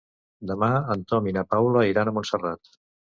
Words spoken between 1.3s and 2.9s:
i na Paula iran a Montserrat.